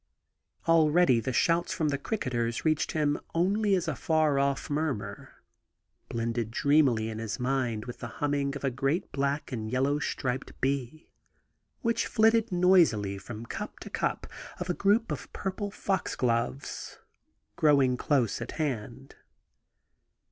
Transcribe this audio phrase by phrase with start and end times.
[0.67, 5.43] Already the shouts from the cricketers reached him only as a far off murmur,
[6.09, 10.59] blended dreamily in his mind with the humming of a great black and yellow striped
[10.59, 11.11] bee,
[11.81, 14.25] which flitted noisily frx)m cup to cup
[14.59, 16.97] of a group of purple fox gloves
[17.55, 19.17] growing close at hand.